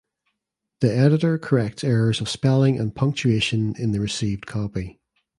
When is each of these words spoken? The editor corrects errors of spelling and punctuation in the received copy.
The 0.79 0.91
editor 0.97 1.37
corrects 1.37 1.83
errors 1.83 2.21
of 2.21 2.27
spelling 2.27 2.79
and 2.79 2.95
punctuation 2.95 3.75
in 3.77 3.91
the 3.91 3.99
received 3.99 4.47
copy. 4.47 4.99